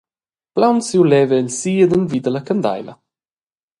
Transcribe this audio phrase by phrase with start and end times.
[0.59, 2.93] Plaunsiu leva el si ed envida la candeila.